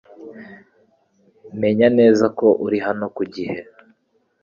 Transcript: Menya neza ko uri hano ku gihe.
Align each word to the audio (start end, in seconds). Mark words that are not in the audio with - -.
Menya 1.61 1.87
neza 1.99 2.25
ko 2.37 2.47
uri 2.65 2.77
hano 2.85 3.05
ku 3.15 3.23
gihe. 3.33 3.59